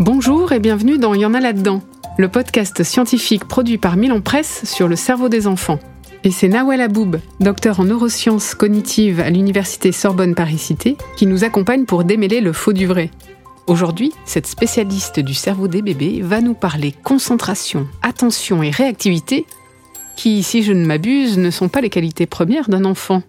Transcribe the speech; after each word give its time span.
Bonjour 0.00 0.52
et 0.52 0.60
bienvenue 0.60 0.96
dans 0.96 1.12
Y 1.12 1.26
en 1.26 1.34
a 1.34 1.40
là-dedans, 1.40 1.82
le 2.16 2.30
podcast 2.30 2.82
scientifique 2.84 3.44
produit 3.44 3.76
par 3.76 3.98
Milan 3.98 4.22
Presse 4.22 4.62
sur 4.64 4.88
le 4.88 4.96
cerveau 4.96 5.28
des 5.28 5.46
enfants. 5.46 5.78
Et 6.24 6.30
c'est 6.30 6.48
Nawel 6.48 6.80
Aboub, 6.80 7.18
docteur 7.38 7.80
en 7.80 7.84
neurosciences 7.84 8.54
cognitives 8.54 9.20
à 9.20 9.28
l'université 9.28 9.92
Sorbonne 9.92 10.34
Paris-Cité, 10.34 10.96
qui 11.18 11.26
nous 11.26 11.44
accompagne 11.44 11.84
pour 11.84 12.04
démêler 12.04 12.40
le 12.40 12.54
faux 12.54 12.72
du 12.72 12.86
vrai. 12.86 13.10
Aujourd'hui, 13.66 14.10
cette 14.24 14.46
spécialiste 14.46 15.20
du 15.20 15.34
cerveau 15.34 15.68
des 15.68 15.82
bébés 15.82 16.22
va 16.22 16.40
nous 16.40 16.54
parler 16.54 16.94
concentration, 17.04 17.86
attention 18.00 18.62
et 18.62 18.70
réactivité, 18.70 19.44
qui, 20.16 20.42
si 20.42 20.62
je 20.62 20.72
ne 20.72 20.86
m'abuse, 20.86 21.36
ne 21.36 21.50
sont 21.50 21.68
pas 21.68 21.82
les 21.82 21.90
qualités 21.90 22.24
premières 22.24 22.70
d'un 22.70 22.86
enfant. 22.86 23.22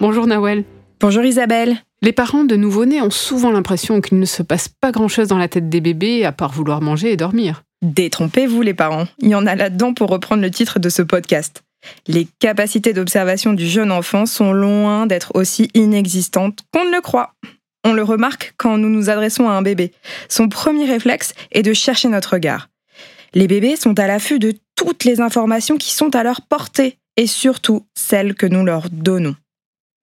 Bonjour 0.00 0.26
Nawel. 0.26 0.64
Bonjour 1.00 1.22
Isabelle. 1.22 1.82
Les 2.04 2.12
parents 2.12 2.44
de 2.44 2.54
nouveau-nés 2.54 3.00
ont 3.00 3.08
souvent 3.08 3.50
l'impression 3.50 4.02
qu'il 4.02 4.18
ne 4.18 4.26
se 4.26 4.42
passe 4.42 4.68
pas 4.68 4.92
grand-chose 4.92 5.28
dans 5.28 5.38
la 5.38 5.48
tête 5.48 5.70
des 5.70 5.80
bébés 5.80 6.26
à 6.26 6.32
part 6.32 6.52
vouloir 6.52 6.82
manger 6.82 7.10
et 7.10 7.16
dormir. 7.16 7.62
Détrompez-vous 7.80 8.60
les 8.60 8.74
parents, 8.74 9.06
il 9.20 9.30
y 9.30 9.34
en 9.34 9.46
a 9.46 9.54
là-dedans 9.54 9.94
pour 9.94 10.10
reprendre 10.10 10.42
le 10.42 10.50
titre 10.50 10.78
de 10.78 10.90
ce 10.90 11.00
podcast. 11.00 11.62
Les 12.06 12.28
capacités 12.40 12.92
d'observation 12.92 13.54
du 13.54 13.66
jeune 13.66 13.90
enfant 13.90 14.26
sont 14.26 14.52
loin 14.52 15.06
d'être 15.06 15.34
aussi 15.34 15.70
inexistantes 15.72 16.58
qu'on 16.74 16.84
ne 16.84 16.94
le 16.94 17.00
croit. 17.00 17.32
On 17.84 17.94
le 17.94 18.02
remarque 18.02 18.52
quand 18.58 18.76
nous 18.76 18.90
nous 18.90 19.08
adressons 19.08 19.48
à 19.48 19.52
un 19.52 19.62
bébé. 19.62 19.90
Son 20.28 20.50
premier 20.50 20.84
réflexe 20.84 21.32
est 21.52 21.62
de 21.62 21.72
chercher 21.72 22.08
notre 22.08 22.34
regard. 22.34 22.68
Les 23.32 23.46
bébés 23.46 23.76
sont 23.76 23.98
à 23.98 24.06
l'affût 24.06 24.38
de 24.38 24.52
toutes 24.76 25.04
les 25.04 25.22
informations 25.22 25.78
qui 25.78 25.94
sont 25.94 26.14
à 26.14 26.22
leur 26.22 26.42
portée 26.42 26.98
et 27.16 27.26
surtout 27.26 27.86
celles 27.94 28.34
que 28.34 28.44
nous 28.44 28.62
leur 28.62 28.90
donnons. 28.90 29.36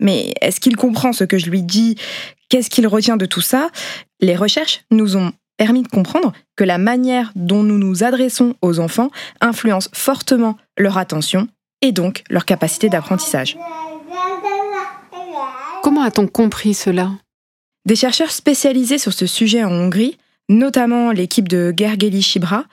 Mais 0.02 0.34
est-ce 0.42 0.60
qu'il 0.60 0.76
comprend 0.76 1.14
ce 1.14 1.24
que 1.24 1.38
je 1.38 1.50
lui 1.50 1.62
dis? 1.62 1.96
Qu'est-ce 2.50 2.70
qu'il 2.70 2.88
retient 2.88 3.16
de 3.16 3.26
tout 3.26 3.40
ça? 3.40 3.70
Les 4.20 4.36
recherches 4.36 4.82
nous 4.92 5.16
ont 5.16 5.32
permis 5.58 5.84
de 5.84 5.88
comprendre 5.88 6.34
que 6.56 6.64
la 6.64 6.80
manière 6.80 7.32
dont 7.36 7.64
nous 7.64 7.78
nous 7.78 8.04
adressons 8.04 8.56
aux 8.62 8.80
enfants 8.80 9.12
influence 9.40 9.90
fortement 9.94 10.58
leur 10.78 10.98
attention 10.98 11.48
et 11.82 11.92
donc 11.92 12.24
leur 12.30 12.46
capacité 12.46 12.90
d'apprentissage. 12.90 13.58
Comment 15.84 16.02
a-t-on 16.02 16.28
compris 16.28 16.74
cela? 16.74 17.12
Des 17.86 17.96
chercheurs 17.96 18.32
spécialisés 18.32 18.98
sur 18.98 19.14
ce 19.14 19.26
sujet 19.26 19.64
en 19.64 19.72
Hongrie, 19.72 20.18
notamment 20.50 21.12
l'équipe 21.12 21.48
de 21.48 21.74
Gergely 21.76 22.22
Chibra, 22.22 22.66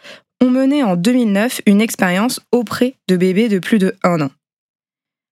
ont 0.42 0.50
mené 0.50 0.82
en 0.82 0.96
2009 0.96 1.62
une 1.66 1.80
expérience 1.80 2.40
auprès 2.52 2.94
de 3.08 3.16
bébés 3.16 3.48
de 3.48 3.58
plus 3.58 3.78
de 3.78 3.96
1 4.02 4.22
an. 4.22 4.30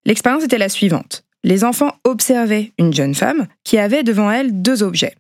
L'expérience 0.05 0.45
était 0.45 0.59
la 0.59 0.69
suivante. 0.69 1.26
Les 1.45 1.65
enfants 1.65 1.97
observaient 2.05 2.73
une 2.79 2.93
jeune 2.93 3.15
femme 3.15 3.47
qui 3.65 3.79
avait 3.79 4.03
devant 4.03 4.31
elle 4.31 4.63
deux 4.63 4.83
objets. 4.83 5.15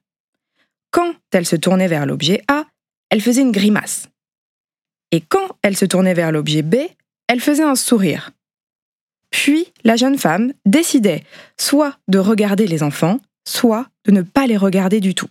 Quand 0.90 1.14
elle 1.32 1.46
se 1.46 1.56
tournait 1.56 1.88
vers 1.88 2.06
l'objet 2.06 2.42
A, 2.48 2.64
elle 3.10 3.20
faisait 3.20 3.42
une 3.42 3.52
grimace. 3.52 4.08
Et 5.12 5.20
quand 5.20 5.56
elle 5.62 5.76
se 5.76 5.84
tournait 5.84 6.14
vers 6.14 6.32
l'objet 6.32 6.62
B, 6.62 6.76
elle 7.28 7.40
faisait 7.40 7.62
un 7.62 7.76
sourire. 7.76 8.32
Puis 9.30 9.72
la 9.84 9.96
jeune 9.96 10.18
femme 10.18 10.52
décidait 10.64 11.24
soit 11.58 11.96
de 12.08 12.18
regarder 12.18 12.66
les 12.66 12.82
enfants, 12.82 13.18
soit 13.46 13.86
de 14.06 14.12
ne 14.12 14.22
pas 14.22 14.46
les 14.46 14.56
regarder 14.56 15.00
du 15.00 15.14
tout. 15.14 15.28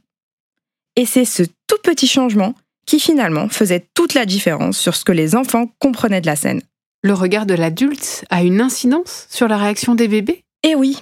Et 0.95 1.05
c'est 1.05 1.25
ce 1.25 1.43
tout 1.43 1.79
petit 1.83 2.07
changement 2.07 2.55
qui 2.85 2.99
finalement 2.99 3.49
faisait 3.49 3.87
toute 3.93 4.13
la 4.13 4.25
différence 4.25 4.77
sur 4.77 4.95
ce 4.95 5.03
que 5.03 5.11
les 5.11 5.35
enfants 5.35 5.67
comprenaient 5.79 6.21
de 6.21 6.27
la 6.27 6.35
scène. 6.35 6.61
Le 7.03 7.13
regard 7.13 7.45
de 7.45 7.53
l'adulte 7.53 8.25
a 8.29 8.43
une 8.43 8.61
incidence 8.61 9.27
sur 9.29 9.47
la 9.47 9.57
réaction 9.57 9.95
des 9.95 10.07
bébés? 10.07 10.44
Eh 10.67 10.73
oui 10.73 10.97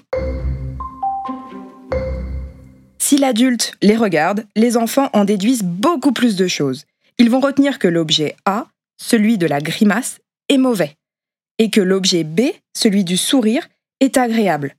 Si 3.00 3.18
l'adulte 3.18 3.78
les 3.82 3.96
regarde, 3.96 4.46
les 4.58 4.76
enfants 4.76 5.10
en 5.14 5.24
déduisent 5.24 5.64
beaucoup 5.64 6.12
plus 6.12 6.36
de 6.36 6.48
choses. 6.48 6.84
Ils 7.18 7.30
vont 7.30 7.40
retenir 7.40 7.80
que 7.80 7.88
l'objet 7.88 8.36
A, 8.44 8.68
celui 8.98 9.38
de 9.38 9.48
la 9.48 9.62
grimace, 9.62 10.20
est 10.50 10.58
mauvais, 10.58 10.98
et 11.60 11.70
que 11.70 11.80
l'objet 11.80 12.26
B, 12.26 12.42
celui 12.76 13.06
du 13.06 13.16
sourire, 13.16 13.70
est 14.02 14.18
agréable. 14.18 14.76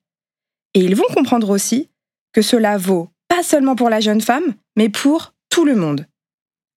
Et 0.75 0.81
ils 0.81 0.97
vont 0.97 1.09
comprendre 1.15 1.49
aussi 1.49 1.89
que 2.35 2.43
cela 2.43 2.77
vaut 2.77 3.09
pas 3.29 3.43
seulement 3.43 3.77
pour 3.77 3.89
la 3.89 4.01
jeune 4.01 4.21
femme, 4.21 4.53
mais 4.77 4.91
pour 4.91 5.33
tout 5.49 5.65
le 5.65 5.77
monde. 5.77 6.05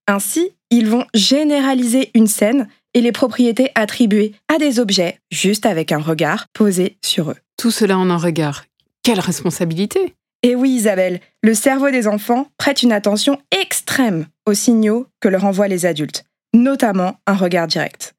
Ainsi, 0.08 0.52
ils 0.70 0.88
vont 0.88 1.06
généraliser 1.14 2.12
une 2.14 2.28
scène 2.28 2.70
et 2.94 3.02
les 3.02 3.12
propriétés 3.12 3.72
attribuées 3.76 4.34
à 4.48 4.60
des 4.60 4.80
objets 4.80 5.20
juste 5.30 5.66
avec 5.66 5.92
un 5.92 6.00
regard 6.00 6.48
posé 6.54 6.98
sur 7.04 7.32
eux. 7.32 7.38
Tout 7.58 7.72
cela 7.72 7.98
en 7.98 8.12
un 8.12 8.18
regard. 8.18 8.66
Quelle 9.02 9.20
responsabilité 9.20 10.14
Et 10.44 10.56
oui 10.56 10.70
Isabelle, 10.70 11.22
le 11.42 11.56
cerveau 11.56 11.90
des 11.90 12.08
enfants 12.08 12.48
prête 12.58 12.84
une 12.84 12.92
attention 12.92 13.42
extrême 13.50 14.28
aux 14.46 14.54
signaux 14.54 15.08
que 15.20 15.28
leur 15.28 15.44
envoient 15.44 15.68
les 15.68 15.88
adultes, 15.88 16.24
notamment 16.54 17.20
un 17.26 17.34
regard 17.34 17.66
direct. 17.66 18.14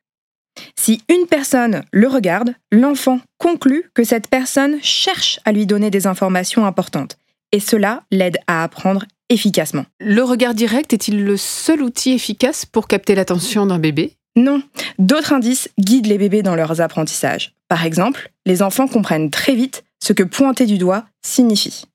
Si 0.76 1.02
une 1.08 1.28
personne 1.28 1.84
le 1.92 2.08
regarde, 2.08 2.52
l'enfant 2.72 3.20
conclut 3.38 3.84
que 3.94 4.02
cette 4.02 4.26
personne 4.26 4.78
cherche 4.82 5.38
à 5.44 5.52
lui 5.52 5.66
donner 5.66 5.90
des 5.90 6.08
informations 6.08 6.66
importantes 6.66 7.16
et 7.52 7.60
cela 7.60 8.02
l'aide 8.10 8.38
à 8.48 8.64
apprendre 8.64 9.04
efficacement. 9.28 9.86
Le 10.00 10.24
regard 10.24 10.54
direct 10.54 10.92
est-il 10.92 11.24
le 11.24 11.36
seul 11.36 11.82
outil 11.82 12.10
efficace 12.10 12.66
pour 12.66 12.88
capter 12.88 13.14
l'attention 13.14 13.66
d'un 13.66 13.78
bébé? 13.78 14.17
Non, 14.38 14.62
d'autres 15.00 15.32
indices 15.32 15.68
guident 15.80 16.06
les 16.06 16.16
bébés 16.16 16.42
dans 16.42 16.54
leurs 16.54 16.80
apprentissages. 16.80 17.54
Par 17.66 17.84
exemple, 17.84 18.30
les 18.46 18.62
enfants 18.62 18.86
comprennent 18.86 19.30
très 19.30 19.56
vite 19.56 19.82
ce 19.98 20.12
que 20.12 20.22
pointer 20.22 20.64
du 20.64 20.78
doigt 20.78 21.06
signifie. 21.22 21.86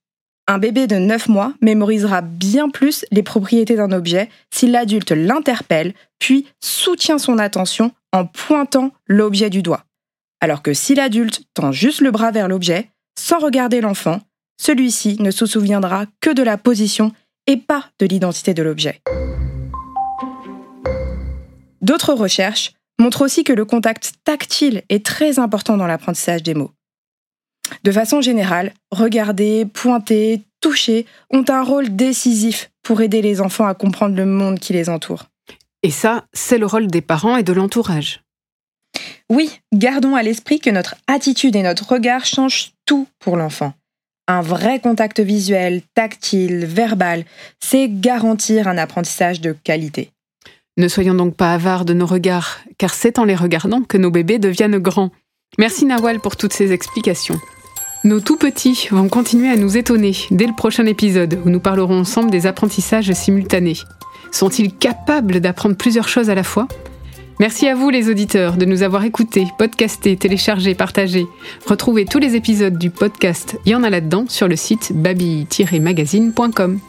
Un 0.45 0.57
bébé 0.57 0.85
de 0.85 0.97
9 0.97 1.29
mois 1.29 1.53
mémorisera 1.61 2.19
bien 2.19 2.67
plus 2.69 3.05
les 3.11 3.23
propriétés 3.23 3.77
d'un 3.77 3.93
objet 3.93 4.29
si 4.51 4.67
l'adulte 4.67 5.11
l'interpelle, 5.11 5.93
puis 6.19 6.45
soutient 6.59 7.17
son 7.17 7.37
attention 7.37 7.93
en 8.11 8.25
pointant 8.25 8.91
l'objet 9.07 9.49
du 9.49 9.61
doigt. 9.61 9.85
Alors 10.41 10.61
que 10.61 10.73
si 10.73 10.95
l'adulte 10.95 11.43
tend 11.53 11.71
juste 11.71 12.01
le 12.01 12.11
bras 12.11 12.31
vers 12.31 12.49
l'objet, 12.49 12.89
sans 13.17 13.39
regarder 13.39 13.79
l'enfant, 13.79 14.19
celui-ci 14.61 15.15
ne 15.21 15.31
se 15.31 15.45
souviendra 15.45 16.07
que 16.19 16.33
de 16.33 16.43
la 16.43 16.57
position 16.57 17.13
et 17.47 17.55
pas 17.55 17.85
de 17.99 18.05
l'identité 18.05 18.53
de 18.53 18.63
l'objet. 18.63 18.99
D'autres 21.83 22.13
recherches 22.13 22.73
montrent 22.97 23.21
aussi 23.21 23.43
que 23.43 23.53
le 23.53 23.65
contact 23.65 24.13
tactile 24.23 24.83
est 24.89 25.05
très 25.05 25.37
important 25.37 25.77
dans 25.77 25.85
l'apprentissage 25.85 26.41
des 26.41 26.53
mots. 26.53 26.71
De 27.83 27.91
façon 27.91 28.21
générale, 28.21 28.73
regarder, 28.91 29.65
pointer, 29.65 30.41
toucher 30.61 31.05
ont 31.29 31.43
un 31.49 31.61
rôle 31.61 31.95
décisif 31.95 32.71
pour 32.83 33.01
aider 33.01 33.21
les 33.21 33.41
enfants 33.41 33.67
à 33.67 33.73
comprendre 33.73 34.15
le 34.15 34.25
monde 34.25 34.59
qui 34.59 34.73
les 34.73 34.89
entoure. 34.89 35.25
Et 35.81 35.91
ça, 35.91 36.25
c'est 36.31 36.57
le 36.57 36.65
rôle 36.65 36.87
des 36.87 37.01
parents 37.01 37.35
et 37.35 37.43
de 37.43 37.51
l'entourage. 37.51 38.21
Oui, 39.29 39.59
gardons 39.73 40.15
à 40.15 40.23
l'esprit 40.23 40.59
que 40.59 40.69
notre 40.69 40.95
attitude 41.07 41.55
et 41.55 41.63
notre 41.63 41.91
regard 41.91 42.25
changent 42.25 42.71
tout 42.85 43.07
pour 43.19 43.35
l'enfant. 43.35 43.73
Un 44.27 44.41
vrai 44.41 44.79
contact 44.79 45.19
visuel, 45.19 45.81
tactile, 45.95 46.65
verbal, 46.65 47.25
c'est 47.59 47.89
garantir 47.89 48.69
un 48.69 48.77
apprentissage 48.77 49.41
de 49.41 49.51
qualité. 49.51 50.11
Ne 50.75 50.87
soyons 50.87 51.13
donc 51.13 51.35
pas 51.35 51.53
avares 51.53 51.85
de 51.85 51.93
nos 51.93 52.07
regards, 52.07 52.57
car 52.79 52.93
c'est 52.95 53.19
en 53.19 53.25
les 53.25 53.35
regardant 53.35 53.83
que 53.83 53.97
nos 53.97 54.09
bébés 54.09 54.39
deviennent 54.39 54.79
grands. 54.79 55.11
Merci 55.59 55.85
Nawal 55.85 56.19
pour 56.19 56.35
toutes 56.35 56.53
ces 56.53 56.71
explications. 56.71 57.39
Nos 58.03 58.19
tout 58.19 58.37
petits 58.37 58.87
vont 58.89 59.07
continuer 59.07 59.49
à 59.49 59.55
nous 59.55 59.77
étonner 59.77 60.15
dès 60.31 60.47
le 60.47 60.55
prochain 60.55 60.87
épisode 60.87 61.39
où 61.45 61.49
nous 61.49 61.59
parlerons 61.59 61.99
ensemble 61.99 62.31
des 62.31 62.47
apprentissages 62.47 63.11
simultanés. 63.13 63.77
Sont-ils 64.31 64.75
capables 64.75 65.39
d'apprendre 65.41 65.77
plusieurs 65.77 66.07
choses 66.07 66.31
à 66.31 66.35
la 66.35 66.43
fois? 66.43 66.67
Merci 67.39 67.67
à 67.67 67.75
vous 67.75 67.91
les 67.91 68.09
auditeurs 68.09 68.57
de 68.57 68.65
nous 68.65 68.81
avoir 68.81 69.03
écoutés, 69.03 69.45
podcastés, 69.59 70.17
téléchargés, 70.17 70.73
partagés. 70.75 71.27
Retrouvez 71.67 72.05
tous 72.05 72.19
les 72.19 72.35
épisodes 72.35 72.77
du 72.77 72.89
podcast 72.89 73.59
Il 73.65 73.73
y 73.73 73.75
en 73.75 73.83
a 73.83 73.91
là-dedans 73.91 74.25
sur 74.27 74.47
le 74.47 74.55
site 74.55 74.91
baby-magazine.com. 74.95 76.79